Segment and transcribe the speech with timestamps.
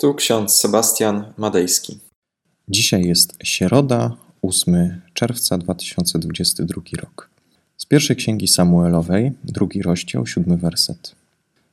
[0.00, 1.98] Tu ksiądz Sebastian Madejski.
[2.68, 7.30] Dzisiaj jest środa, 8 czerwca 2022 rok.
[7.76, 11.14] Z pierwszej księgi Samuelowej, drugi rozdział, siódmy werset.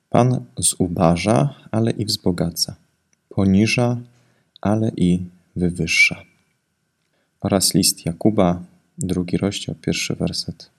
[0.10, 2.76] Pan zubaża, ale i wzbogaca,
[3.30, 3.98] poniża,
[4.62, 5.20] ale i
[5.56, 6.24] wywyższa.
[7.42, 8.64] Oraz list Jakuba,
[8.98, 10.70] drugi rozdział, pierwszy werset.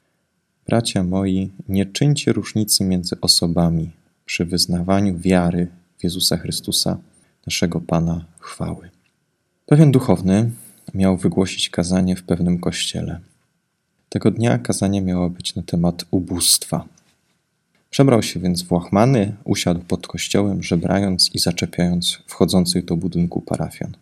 [0.66, 3.90] Bracia moi, nie czyńcie różnicy między osobami
[4.24, 5.68] przy wyznawaniu wiary
[5.98, 6.98] w Jezusa Chrystusa,
[7.46, 8.90] naszego Pana chwały.
[9.66, 10.50] Pewien duchowny
[10.94, 13.20] miał wygłosić kazanie w pewnym kościele.
[14.08, 16.84] Tego dnia kazanie miało być na temat ubóstwa.
[17.90, 23.96] Przebrał się więc w łachmany, usiadł pod kościołem, żebrając i zaczepiając wchodzących do budynku parafian.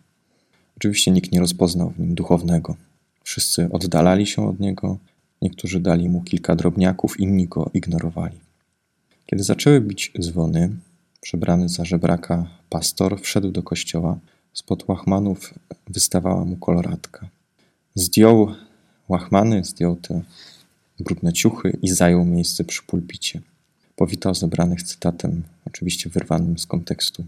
[0.77, 2.75] Oczywiście nikt nie rozpoznał w nim duchownego.
[3.23, 4.97] Wszyscy oddalali się od niego,
[5.41, 8.39] niektórzy dali mu kilka drobniaków, inni go ignorowali.
[9.25, 10.69] Kiedy zaczęły bić dzwony,
[11.25, 14.19] przebrany za żebraka pastor wszedł do kościoła.
[14.53, 15.53] Spod łachmanów
[15.87, 17.27] wystawała mu koloratka.
[17.95, 18.55] Zdjął
[19.09, 20.21] łachmany, zdjął te
[20.99, 23.41] brudne ciuchy i zajął miejsce przy pulpicie.
[23.95, 27.25] Powitał zebranych cytatem, oczywiście wyrwanym z kontekstu.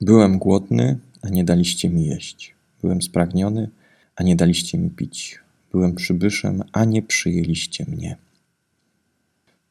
[0.00, 2.54] Byłem głodny, a nie daliście mi jeść.
[2.82, 3.68] Byłem spragniony,
[4.16, 5.38] a nie daliście mi pić.
[5.72, 8.16] Byłem przybyszem, a nie przyjęliście mnie.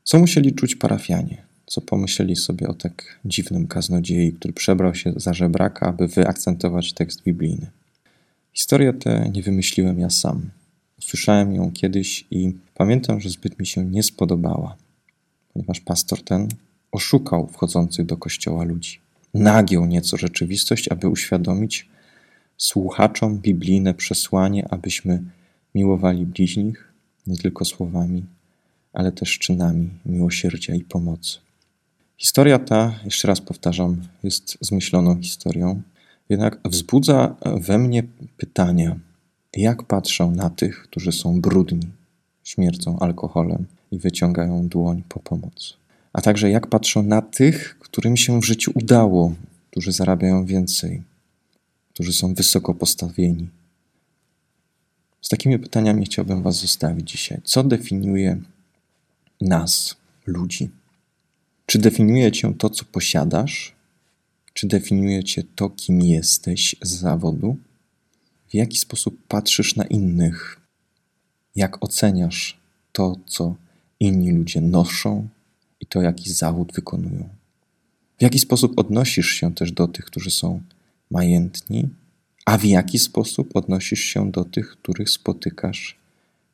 [0.04, 1.51] Co musieli czuć parafianie?
[1.72, 7.24] Co pomyśleli sobie o tak dziwnym kaznodziei, który przebrał się za żebraka, aby wyakcentować tekst
[7.24, 7.72] biblijny?
[8.54, 10.50] Historię tę nie wymyśliłem ja sam.
[11.00, 14.76] Usłyszałem ją kiedyś i pamiętam, że zbyt mi się nie spodobała,
[15.54, 16.48] ponieważ pastor ten
[16.92, 19.00] oszukał wchodzących do kościoła ludzi.
[19.34, 21.90] Nagiął nieco rzeczywistość, aby uświadomić
[22.58, 25.24] słuchaczom biblijne przesłanie, abyśmy
[25.76, 26.94] miłowali bliźnich
[27.28, 28.26] nie tylko słowami,
[28.94, 31.51] ale też czynami miłosierdzia i pomocy.
[32.22, 35.82] Historia ta, jeszcze raz powtarzam, jest zmyśloną historią,
[36.30, 38.04] jednak wzbudza we mnie
[38.38, 39.00] pytania,
[39.58, 41.88] jak patrzą na tych, którzy są brudni,
[42.44, 45.78] śmiercą alkoholem i wyciągają dłoń po pomoc.
[46.14, 49.34] A także jak patrzą na tych, którym się w życiu udało,
[49.72, 51.04] którzy zarabiają więcej,
[51.94, 53.50] którzy są wysoko postawieni.
[55.22, 57.42] Z takimi pytaniami chciałbym Was zostawić dzisiaj.
[57.44, 58.42] Co definiuje
[59.42, 59.96] nas,
[60.28, 60.81] ludzi?
[61.72, 63.76] Czy definiuje cię to, co posiadasz?
[64.54, 67.58] Czy definiuje cię to, kim jesteś z zawodu?
[68.50, 70.60] W jaki sposób patrzysz na innych?
[71.56, 72.60] Jak oceniasz
[72.92, 73.56] to, co
[74.00, 75.28] inni ludzie noszą
[75.80, 77.30] i to, jaki zawód wykonują?
[78.20, 80.62] W jaki sposób odnosisz się też do tych, którzy są
[81.12, 81.90] majętni,
[82.46, 85.98] a w jaki sposób odnosisz się do tych, których spotykasz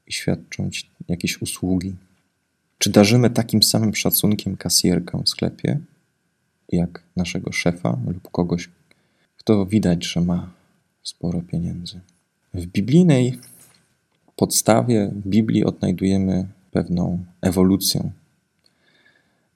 [0.08, 1.96] i świadczą ci jakieś usługi?
[2.78, 5.80] Czy darzymy takim samym szacunkiem kasjerkę w sklepie,
[6.70, 8.70] jak naszego szefa lub kogoś,
[9.38, 10.54] kto widać, że ma
[11.04, 12.00] sporo pieniędzy?
[12.54, 13.40] W biblijnej
[14.36, 18.12] podstawie Biblii odnajdujemy pewną ewolucję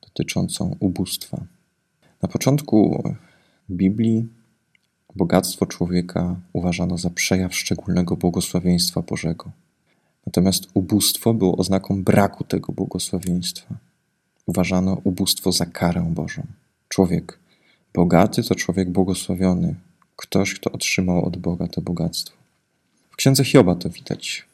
[0.02, 1.46] dotyczącą ubóstwa.
[2.22, 3.03] Na początku
[3.70, 4.28] Biblii
[5.16, 9.52] bogactwo człowieka uważano za przejaw szczególnego błogosławieństwa Bożego.
[10.26, 13.76] Natomiast ubóstwo było oznaką braku tego błogosławieństwa.
[14.46, 16.44] Uważano ubóstwo za karę Bożą.
[16.90, 17.40] Człowiek
[17.94, 19.76] bogaty to człowiek błogosławiony,
[20.16, 22.38] ktoś, kto otrzymał od Boga to bogactwo.
[23.12, 24.46] W księdze Hioba to widać,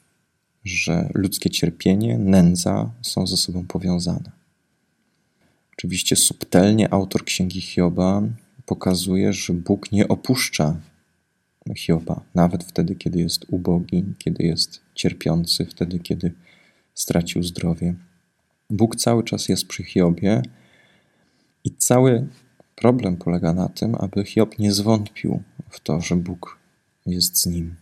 [0.64, 4.30] że ludzkie cierpienie, nędza są ze sobą powiązane.
[5.72, 8.22] Oczywiście subtelnie autor księgi Hioba
[8.66, 10.76] pokazuje, że Bóg nie opuszcza
[11.76, 16.32] Hioba, nawet wtedy, kiedy jest ubogi, kiedy jest cierpiący, wtedy, kiedy
[16.94, 17.94] stracił zdrowie.
[18.70, 20.42] Bóg cały czas jest przy Hiobie
[21.64, 22.28] i cały
[22.76, 26.58] problem polega na tym, aby Hiob nie zwątpił w to, że Bóg
[27.06, 27.76] jest z nim.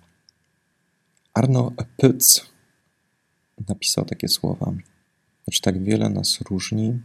[1.35, 2.47] Arno Pyc
[3.69, 4.73] napisał takie słowa:
[5.45, 7.01] Choć tak wiele nas różni,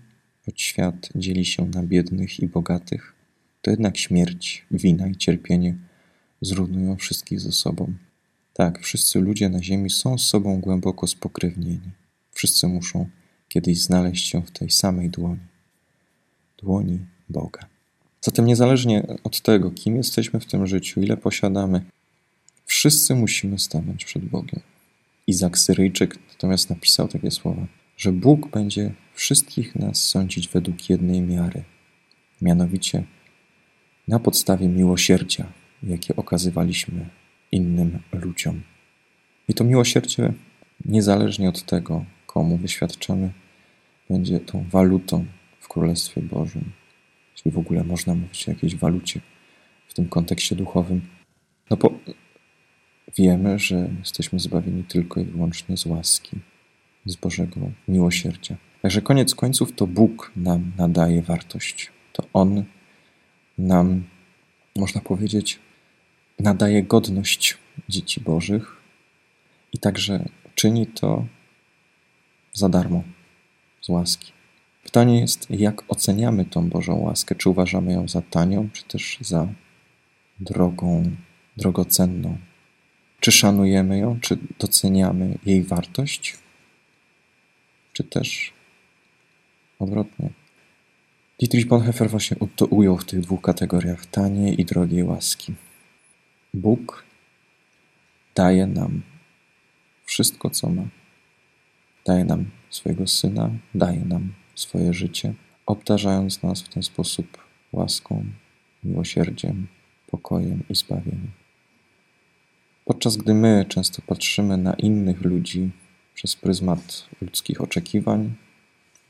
[0.45, 3.15] choć świat dzieli się na biednych i bogatych,
[3.61, 5.77] to jednak śmierć, wina i cierpienie
[6.41, 7.93] zrównują wszystkich ze sobą.
[8.53, 11.91] Tak, wszyscy ludzie na ziemi są z sobą głęboko spokrewnieni.
[12.31, 13.09] Wszyscy muszą
[13.47, 15.51] kiedyś znaleźć się w tej samej dłoni
[16.61, 16.99] dłoni
[17.29, 17.59] Boga.
[18.21, 21.81] Zatem, niezależnie od tego, kim jesteśmy w tym życiu, ile posiadamy,
[22.65, 24.61] wszyscy musimy stanąć przed Bogiem.
[25.27, 27.67] Izak Syryjczyk natomiast napisał takie słowa,
[27.97, 31.63] że Bóg będzie wszystkich nas sądzić według jednej miary,
[32.41, 33.03] mianowicie
[34.07, 37.09] na podstawie miłosierdzia, jakie okazywaliśmy
[37.51, 38.61] innym ludziom.
[39.47, 40.33] I to miłosierdzie,
[40.85, 43.31] niezależnie od tego, komu wyświadczamy,
[44.09, 45.25] będzie tą walutą
[45.59, 46.71] w Królestwie Bożym.
[47.35, 49.19] Jeśli w ogóle można mówić o jakiejś walucie
[49.87, 51.01] w tym kontekście duchowym?
[51.69, 51.93] No bo
[53.17, 56.37] wiemy, że jesteśmy zbawieni tylko i wyłącznie z łaski,
[57.05, 58.55] z Bożego miłosierdzia.
[58.81, 61.91] Także koniec końców to Bóg nam nadaje wartość.
[62.13, 62.63] To On
[63.57, 64.03] nam,
[64.75, 65.59] można powiedzieć,
[66.39, 67.57] nadaje godność
[67.89, 68.77] dzieci Bożych
[69.73, 70.25] i także
[70.55, 71.25] czyni to
[72.53, 73.03] za darmo,
[73.81, 74.31] z łaski.
[74.83, 77.35] Pytanie jest, jak oceniamy tą Bożą łaskę?
[77.35, 79.47] Czy uważamy ją za tanią, czy też za
[80.39, 81.11] drogą,
[81.57, 82.37] drogocenną?
[83.19, 86.37] Czy szanujemy ją, czy doceniamy jej wartość,
[87.93, 88.53] czy też
[89.79, 90.29] odwrotnie?
[91.39, 95.53] Dietrich Bonhoeffer właśnie to ujął w tych dwóch kategoriach taniej i drogiej łaski.
[96.53, 97.03] Bóg
[98.35, 99.01] daje nam
[100.05, 100.83] wszystko, co ma.
[102.05, 105.33] Daje nam swojego Syna, daje nam swoje życie,
[105.65, 107.37] obdarzając nas w ten sposób
[107.71, 108.25] łaską,
[108.83, 109.67] miłosierdziem,
[110.07, 111.31] pokojem i zbawieniem.
[112.85, 115.69] Podczas gdy my często patrzymy na innych ludzi
[116.13, 118.33] przez pryzmat ludzkich oczekiwań,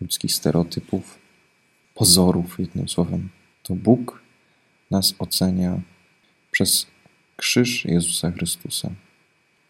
[0.01, 1.19] ludzkich stereotypów,
[1.95, 3.29] pozorów, jednym słowem,
[3.63, 4.21] to Bóg
[4.91, 5.81] nas ocenia
[6.51, 6.87] przez
[7.41, 8.89] krzyż Jezusa Chrystusa,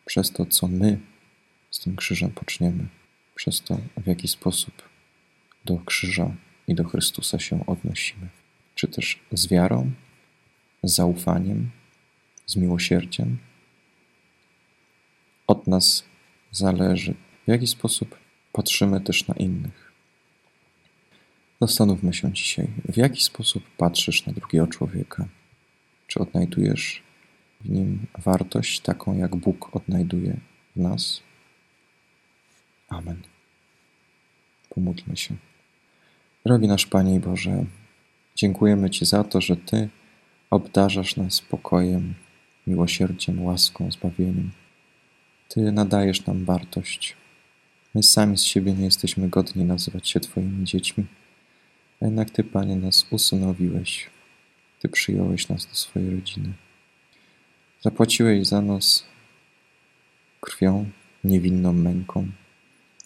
[0.05, 0.99] przez to, co my
[1.71, 2.87] z tym krzyżem poczniemy,
[3.35, 4.73] przez to, w jaki sposób
[5.65, 6.35] do krzyża
[6.67, 8.29] i do Chrystusa się odnosimy.
[8.75, 9.91] Czy też z wiarą,
[10.83, 11.71] z zaufaniem,
[12.45, 13.37] z miłosierdziem.
[15.47, 16.03] Od nas
[16.51, 17.13] zależy,
[17.47, 18.17] w jaki sposób
[18.53, 19.91] patrzymy też na innych.
[21.61, 25.27] Zastanówmy się dzisiaj, w jaki sposób patrzysz na drugiego człowieka.
[26.07, 27.10] Czy odnajdujesz
[27.65, 30.37] w nim wartość taką, jak Bóg odnajduje
[30.75, 31.21] w nas?
[32.89, 33.21] Amen.
[34.69, 35.35] Pomódlmy się.
[36.45, 37.65] Drogi nasz Panie Boże,
[38.35, 39.89] dziękujemy Ci za to, że Ty
[40.49, 42.13] obdarzasz nas spokojem,
[42.67, 44.51] miłosierdziem, łaską, zbawieniem.
[45.47, 47.15] Ty nadajesz nam wartość.
[47.95, 51.05] My sami z siebie nie jesteśmy godni nazywać się Twoimi dziećmi,
[52.01, 54.09] a jednak Ty, Panie, nas usynowiłeś.
[54.79, 56.53] Ty przyjąłeś nas do swojej rodziny.
[57.83, 59.05] Zapłaciłeś za nas
[60.41, 60.89] krwią,
[61.23, 62.31] niewinną męką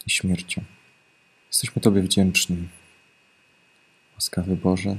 [0.07, 0.63] i śmiercią.
[1.47, 2.67] Jesteśmy Tobie wdzięczni,
[4.15, 4.95] łaskawy Boże,